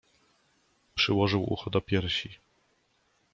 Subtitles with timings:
[0.95, 2.39] Przyłożył ucho do piersi.